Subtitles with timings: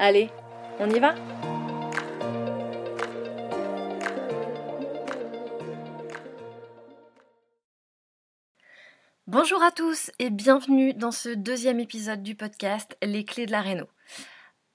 [0.00, 0.30] Allez,
[0.78, 1.16] on y va
[9.26, 13.60] Bonjour à tous et bienvenue dans ce deuxième épisode du podcast Les clés de la
[13.60, 13.86] réno.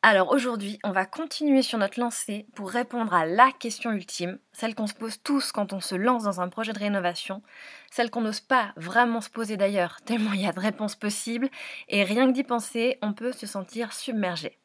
[0.01, 4.75] Alors aujourd'hui, on va continuer sur notre lancée pour répondre à la question ultime, celle
[4.75, 7.41] qu'on se pose tous quand on se lance dans un projet de rénovation,
[7.89, 11.49] celle qu'on n'ose pas vraiment se poser d'ailleurs, tellement il y a de réponses possibles,
[11.87, 14.59] et rien que d'y penser, on peut se sentir submergé.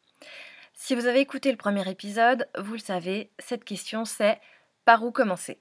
[0.81, 4.41] Si vous avez écouté le premier épisode, vous le savez, cette question c'est
[4.85, 5.61] par où commencer?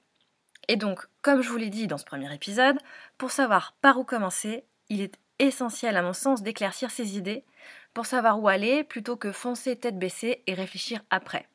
[0.68, 2.78] Et donc, comme je vous l'ai dit dans ce premier épisode,
[3.18, 7.44] pour savoir par où commencer, il est essentiel à mon sens d'éclaircir ses idées
[7.94, 11.48] pour savoir où aller plutôt que foncer tête baissée et réfléchir après.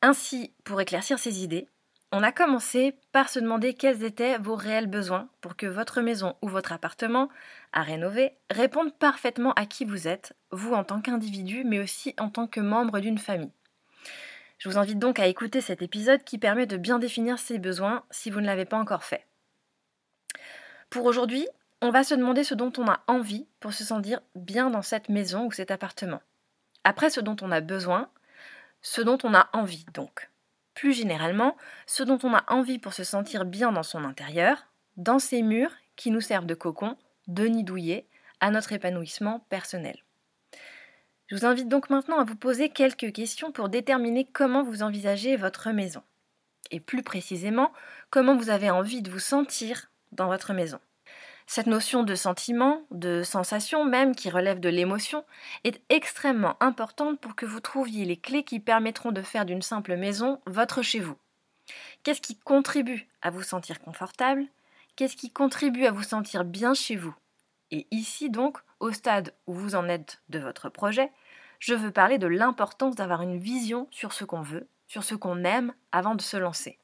[0.00, 1.66] Ainsi, pour éclaircir ses idées,
[2.16, 6.36] on a commencé par se demander quels étaient vos réels besoins pour que votre maison
[6.42, 7.28] ou votre appartement
[7.72, 12.30] à rénover réponde parfaitement à qui vous êtes, vous en tant qu'individu, mais aussi en
[12.30, 13.50] tant que membre d'une famille.
[14.58, 18.04] Je vous invite donc à écouter cet épisode qui permet de bien définir ces besoins
[18.12, 19.26] si vous ne l'avez pas encore fait.
[20.90, 21.48] Pour aujourd'hui,
[21.82, 25.08] on va se demander ce dont on a envie pour se sentir bien dans cette
[25.08, 26.22] maison ou cet appartement.
[26.84, 28.08] Après ce dont on a besoin,
[28.82, 30.30] ce dont on a envie donc
[30.74, 35.18] plus généralement ce dont on a envie pour se sentir bien dans son intérieur, dans
[35.18, 36.96] ces murs qui nous servent de cocon,
[37.28, 38.06] de nid douillet,
[38.40, 40.04] à notre épanouissement personnel.
[41.26, 45.36] Je vous invite donc maintenant à vous poser quelques questions pour déterminer comment vous envisagez
[45.36, 46.02] votre maison.
[46.70, 47.72] Et plus précisément,
[48.10, 50.78] comment vous avez envie de vous sentir dans votre maison.
[51.46, 55.24] Cette notion de sentiment, de sensation même qui relève de l'émotion,
[55.62, 59.96] est extrêmement importante pour que vous trouviez les clés qui permettront de faire d'une simple
[59.96, 61.16] maison votre chez vous.
[62.02, 64.44] Qu'est-ce qui contribue à vous sentir confortable?
[64.96, 67.14] Qu'est-ce qui contribue à vous sentir bien chez vous?
[67.70, 71.10] Et ici donc, au stade où vous en êtes de votre projet,
[71.58, 75.44] je veux parler de l'importance d'avoir une vision sur ce qu'on veut, sur ce qu'on
[75.44, 76.78] aime avant de se lancer.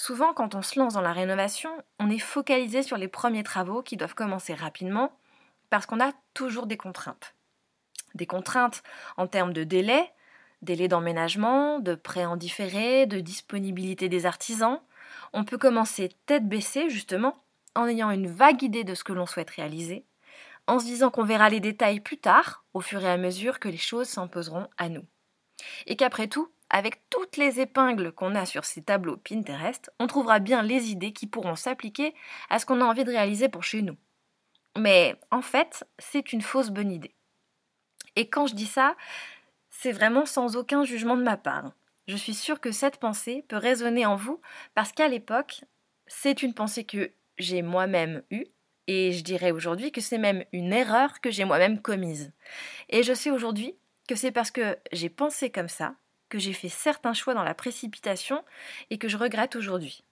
[0.00, 3.82] Souvent, quand on se lance dans la rénovation, on est focalisé sur les premiers travaux
[3.82, 5.10] qui doivent commencer rapidement
[5.70, 7.34] parce qu'on a toujours des contraintes.
[8.14, 8.84] Des contraintes
[9.16, 10.08] en termes de délai,
[10.62, 14.80] délai d'emménagement, de prêt en différé, de disponibilité des artisans.
[15.32, 17.34] On peut commencer tête baissée, justement,
[17.74, 20.04] en ayant une vague idée de ce que l'on souhaite réaliser,
[20.68, 23.68] en se disant qu'on verra les détails plus tard, au fur et à mesure que
[23.68, 25.06] les choses s'imposeront à nous.
[25.88, 30.38] Et qu'après tout, avec toutes les épingles qu'on a sur ces tableaux Pinterest, on trouvera
[30.38, 32.14] bien les idées qui pourront s'appliquer
[32.50, 33.96] à ce qu'on a envie de réaliser pour chez nous.
[34.76, 37.14] Mais en fait, c'est une fausse bonne idée.
[38.16, 38.96] Et quand je dis ça,
[39.70, 41.72] c'est vraiment sans aucun jugement de ma part.
[42.06, 44.40] Je suis sûre que cette pensée peut résonner en vous
[44.74, 45.62] parce qu'à l'époque,
[46.06, 48.46] c'est une pensée que j'ai moi-même eue
[48.86, 52.32] et je dirais aujourd'hui que c'est même une erreur que j'ai moi-même commise.
[52.88, 53.74] Et je sais aujourd'hui
[54.08, 55.94] que c'est parce que j'ai pensé comme ça
[56.28, 58.44] que j'ai fait certains choix dans la précipitation
[58.90, 60.04] et que je regrette aujourd'hui.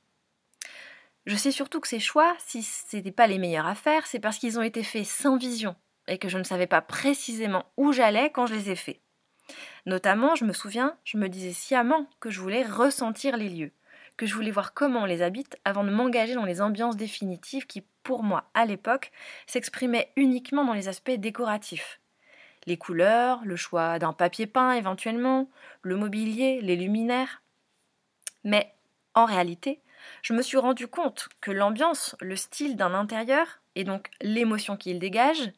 [1.27, 4.21] Je sais surtout que ces choix, si ce n'étaient pas les meilleurs à faire, c'est
[4.21, 5.75] parce qu'ils ont été faits sans vision
[6.07, 9.01] et que je ne savais pas précisément où j'allais quand je les ai faits.
[9.87, 13.73] Notamment, je me souviens, je me disais sciemment que je voulais ressentir les lieux,
[14.17, 17.67] que je voulais voir comment on les habite avant de m'engager dans les ambiances définitives
[17.67, 19.13] qui, pour moi, à l'époque,
[19.47, 22.01] s'exprimaient uniquement dans les aspects décoratifs
[22.67, 25.49] les couleurs, le choix d'un papier peint éventuellement,
[25.83, 27.43] le mobilier, les luminaires.
[28.45, 28.75] Mais
[29.15, 29.81] en réalité,
[30.23, 34.99] je me suis rendu compte que l'ambiance, le style d'un intérieur, et donc l'émotion qu'il
[34.99, 35.53] dégage,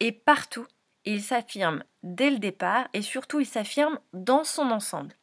[0.00, 0.66] est partout
[1.06, 5.14] il s'affirme dès le départ et surtout il s'affirme dans son ensemble.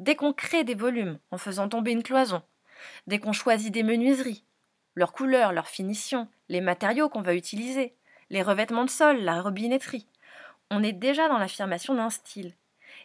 [0.00, 2.42] Dès qu'on crée des volumes en faisant tomber une cloison,
[3.06, 4.44] dès qu'on choisit des menuiseries,
[4.96, 7.94] leurs couleurs, leur finition, les matériaux qu'on va utiliser,
[8.30, 10.08] les revêtements de sol, la robinetterie,
[10.70, 12.54] on est déjà dans l'affirmation d'un style.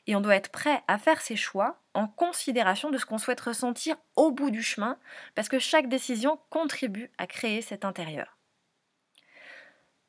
[0.08, 3.42] Et on doit être prêt à faire ses choix en considération de ce qu'on souhaite
[3.42, 4.98] ressentir au bout du chemin,
[5.36, 8.38] parce que chaque décision contribue à créer cet intérieur.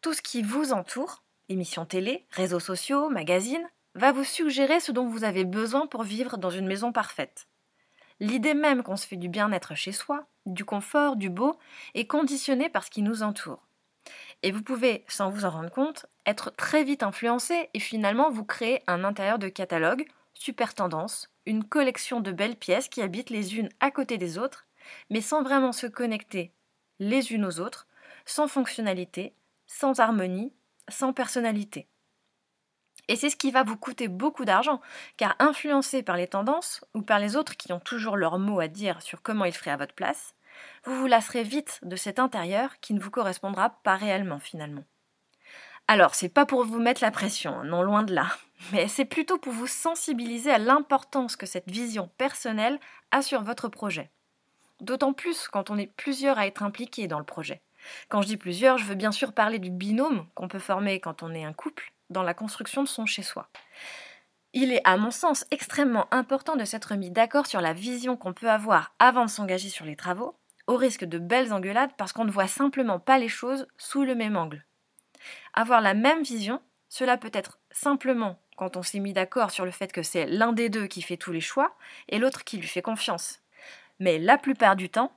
[0.00, 5.06] Tout ce qui vous entoure, émissions télé, réseaux sociaux, magazines, va vous suggérer ce dont
[5.06, 7.46] vous avez besoin pour vivre dans une maison parfaite.
[8.20, 11.58] L'idée même qu'on se fait du bien-être chez soi, du confort, du beau,
[11.94, 13.66] est conditionnée par ce qui nous entoure.
[14.42, 18.44] Et vous pouvez, sans vous en rendre compte, être très vite influencé et finalement vous
[18.44, 23.58] créer un intérieur de catalogue, super tendance, une collection de belles pièces qui habitent les
[23.58, 24.66] unes à côté des autres,
[25.10, 26.52] mais sans vraiment se connecter
[26.98, 27.86] les unes aux autres,
[28.24, 29.34] sans fonctionnalité,
[29.66, 30.52] sans harmonie,
[30.88, 31.88] sans personnalité.
[33.08, 34.80] Et c'est ce qui va vous coûter beaucoup d'argent,
[35.16, 38.68] car influencé par les tendances ou par les autres qui ont toujours leur mot à
[38.68, 40.34] dire sur comment ils feraient à votre place,
[40.84, 44.84] vous vous lasserez vite de cet intérieur qui ne vous correspondra pas réellement finalement.
[45.88, 48.26] Alors, c'est pas pour vous mettre la pression, hein, non loin de là,
[48.72, 52.78] mais c'est plutôt pour vous sensibiliser à l'importance que cette vision personnelle
[53.10, 54.10] a sur votre projet.
[54.80, 57.62] D'autant plus quand on est plusieurs à être impliqués dans le projet.
[58.08, 61.22] Quand je dis plusieurs, je veux bien sûr parler du binôme qu'on peut former quand
[61.22, 63.48] on est un couple dans la construction de son chez-soi.
[64.54, 68.34] Il est, à mon sens, extrêmement important de s'être mis d'accord sur la vision qu'on
[68.34, 70.36] peut avoir avant de s'engager sur les travaux,
[70.66, 74.14] au risque de belles engueulades parce qu'on ne voit simplement pas les choses sous le
[74.14, 74.64] même angle.
[75.54, 79.70] Avoir la même vision, cela peut être simplement quand on s'est mis d'accord sur le
[79.70, 81.74] fait que c'est l'un des deux qui fait tous les choix
[82.08, 83.40] et l'autre qui lui fait confiance.
[83.98, 85.12] Mais la plupart du temps,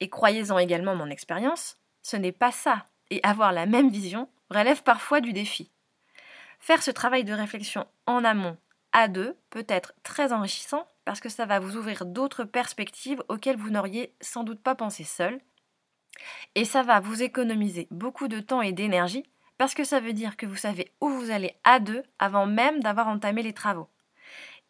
[0.00, 4.82] et croyez-en également mon expérience, ce n'est pas ça, et avoir la même vision relève
[4.82, 5.70] parfois du défi.
[6.58, 8.56] Faire ce travail de réflexion en amont,
[8.92, 13.56] à deux, peut être très enrichissant parce que ça va vous ouvrir d'autres perspectives auxquelles
[13.56, 15.40] vous n'auriez sans doute pas pensé seul.
[16.54, 19.24] Et ça va vous économiser beaucoup de temps et d'énergie
[19.60, 22.82] parce que ça veut dire que vous savez où vous allez à deux avant même
[22.82, 23.90] d'avoir entamé les travaux.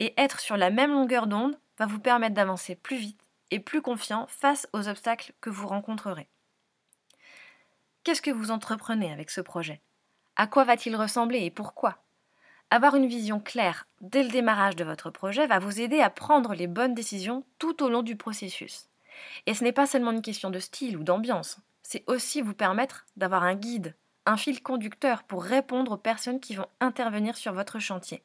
[0.01, 3.21] Et être sur la même longueur d'onde va vous permettre d'avancer plus vite
[3.53, 6.27] et plus confiant face aux obstacles que vous rencontrerez.
[8.03, 9.81] Qu'est-ce que vous entreprenez avec ce projet?
[10.35, 12.03] À quoi va-t-il ressembler et pourquoi?
[12.71, 16.53] Avoir une vision claire dès le démarrage de votre projet va vous aider à prendre
[16.53, 18.89] les bonnes décisions tout au long du processus.
[19.47, 23.07] Et ce n'est pas seulement une question de style ou d'ambiance, c'est aussi vous permettre
[23.17, 23.95] d'avoir un guide,
[24.26, 28.22] un fil conducteur pour répondre aux personnes qui vont intervenir sur votre chantier.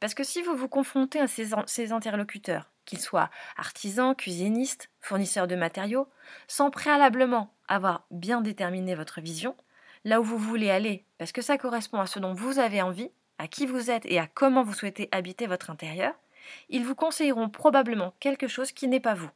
[0.00, 5.56] Parce que si vous vous confrontez à ces, interlocuteurs, qu'ils soient artisans, cuisinistes, fournisseurs de
[5.56, 6.08] matériaux,
[6.46, 9.56] sans préalablement avoir bien déterminé votre vision,
[10.04, 13.10] là où vous voulez aller, parce que ça correspond à ce dont vous avez envie,
[13.38, 16.14] à qui vous êtes et à comment vous souhaitez habiter votre intérieur,
[16.68, 19.30] ils vous conseilleront probablement quelque chose qui n'est pas vous.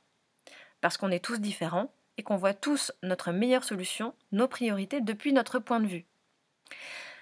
[0.80, 5.32] Parce qu'on est tous différents et qu'on voit tous notre meilleure solution, nos priorités depuis
[5.32, 6.06] notre point de vue.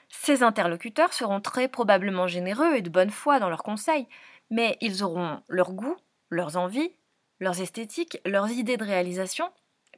[0.08, 4.08] Ces interlocuteurs seront très probablement généreux et de bonne foi dans leurs conseils,
[4.50, 5.96] mais ils auront leur goût,
[6.28, 6.92] leurs envies,
[7.38, 9.50] leurs esthétiques, leurs idées de réalisation,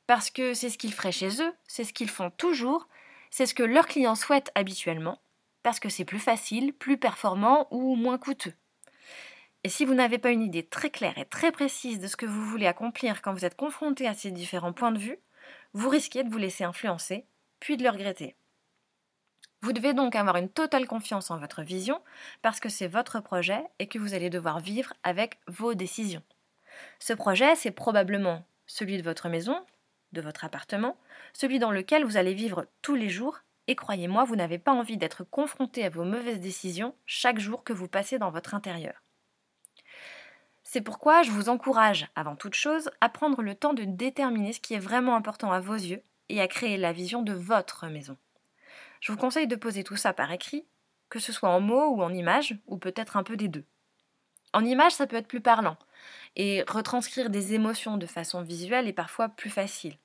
[0.06, 2.88] parce que c'est ce qu'ils feraient chez eux, c'est ce qu'ils font toujours,
[3.30, 5.18] c'est ce que leurs clients souhaitent habituellement,
[5.62, 8.54] parce que c'est plus facile, plus performant ou moins coûteux.
[9.64, 12.26] Et si vous n'avez pas une idée très claire et très précise de ce que
[12.26, 15.18] vous voulez accomplir quand vous êtes confronté à ces différents points de vue,
[15.72, 17.26] vous risquez de vous laisser influencer,
[17.60, 18.34] puis de le regretter.
[19.60, 22.02] Vous devez donc avoir une totale confiance en votre vision
[22.42, 26.24] parce que c'est votre projet et que vous allez devoir vivre avec vos décisions.
[26.98, 29.64] Ce projet, c'est probablement celui de votre maison,
[30.10, 30.96] de votre appartement,
[31.32, 33.38] celui dans lequel vous allez vivre tous les jours,
[33.68, 37.72] et croyez-moi, vous n'avez pas envie d'être confronté à vos mauvaises décisions chaque jour que
[37.72, 39.01] vous passez dans votre intérieur.
[40.72, 44.60] C'est pourquoi je vous encourage, avant toute chose, à prendre le temps de déterminer ce
[44.60, 48.16] qui est vraiment important à vos yeux et à créer la vision de votre maison.
[49.00, 50.64] Je vous conseille de poser tout ça par écrit,
[51.10, 53.66] que ce soit en mots ou en images, ou peut-être un peu des deux.
[54.54, 55.76] En images, ça peut être plus parlant,
[56.36, 59.98] et retranscrire des émotions de façon visuelle est parfois plus facile.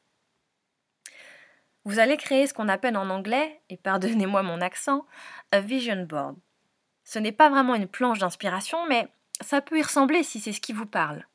[1.86, 5.06] Vous allez créer ce qu'on appelle en anglais, et pardonnez-moi mon accent,
[5.54, 6.36] a vision board.
[7.06, 9.08] Ce n'est pas vraiment une planche d'inspiration, mais
[9.42, 11.26] ça peut y ressembler si c'est ce qui vous parle.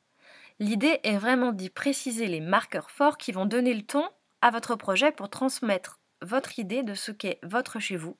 [0.59, 4.07] L'idée est vraiment d'y préciser les marqueurs forts qui vont donner le ton
[4.41, 8.17] à votre projet pour transmettre votre idée de ce qu'est votre chez vous,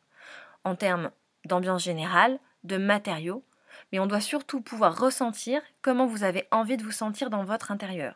[0.63, 1.11] en termes
[1.45, 3.43] d'ambiance générale, de matériaux,
[3.91, 7.71] mais on doit surtout pouvoir ressentir comment vous avez envie de vous sentir dans votre
[7.71, 8.15] intérieur.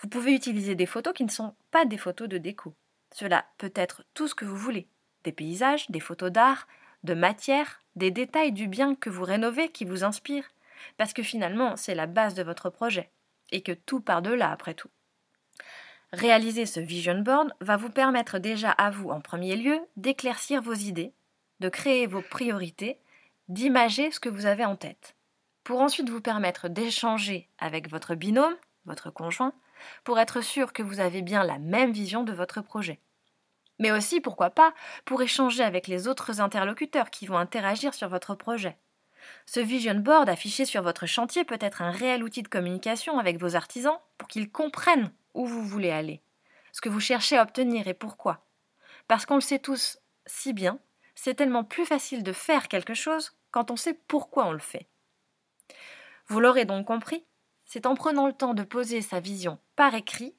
[0.00, 2.74] Vous pouvez utiliser des photos qui ne sont pas des photos de déco.
[3.12, 4.86] Cela peut être tout ce que vous voulez.
[5.24, 6.66] Des paysages, des photos d'art,
[7.04, 10.48] de matière, des détails du bien que vous rénovez qui vous inspirent,
[10.96, 13.10] parce que finalement c'est la base de votre projet,
[13.50, 14.90] et que tout part de là après tout.
[16.12, 20.74] Réaliser ce vision board va vous permettre déjà à vous, en premier lieu, d'éclaircir vos
[20.74, 21.12] idées,
[21.60, 22.98] de créer vos priorités,
[23.48, 25.14] d'imager ce que vous avez en tête.
[25.64, 29.52] pour ensuite vous permettre d'échanger avec votre binôme, votre conjoint,
[30.04, 33.00] pour être sûr que vous avez bien la même vision de votre projet.
[33.78, 34.74] Mais aussi, pourquoi pas,
[35.04, 38.76] pour échanger avec les autres interlocuteurs qui vont interagir sur votre projet.
[39.46, 43.38] Ce vision board affiché sur votre chantier peut être un réel outil de communication avec
[43.38, 46.20] vos artisans pour qu'ils comprennent où vous voulez aller,
[46.72, 48.44] ce que vous cherchez à obtenir et pourquoi.
[49.08, 50.78] Parce qu'on le sait tous si bien,
[51.14, 54.86] c'est tellement plus facile de faire quelque chose quand on sait pourquoi on le fait.
[56.28, 57.24] Vous l'aurez donc compris,
[57.64, 60.34] c'est en prenant le temps de poser sa vision par écrit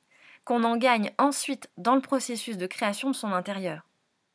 [0.46, 3.88] qu'on en gagne ensuite dans le processus de création de son intérieur.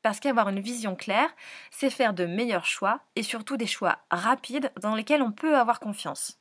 [0.02, 1.30] Parce qu'avoir une vision claire,
[1.70, 5.80] c'est faire de meilleurs choix et surtout des choix rapides dans lesquels on peut avoir
[5.80, 6.38] confiance.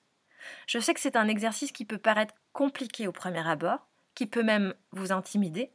[0.68, 4.44] Je sais que c'est un exercice qui peut paraître compliqué au premier abord, qui peut
[4.44, 5.72] même vous intimider,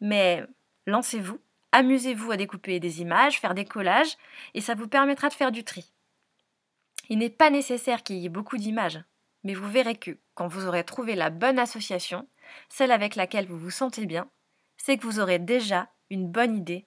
[0.00, 0.44] mais
[0.86, 1.38] lancez-vous,
[1.72, 4.16] amusez-vous à découper des images, faire des collages,
[4.54, 5.92] et ça vous permettra de faire du tri.
[7.08, 9.02] Il n'est pas nécessaire qu'il y ait beaucoup d'images,
[9.44, 12.28] mais vous verrez que, quand vous aurez trouvé la bonne association,
[12.68, 14.28] celle avec laquelle vous vous sentez bien,
[14.76, 16.86] c'est que vous aurez déjà une bonne idée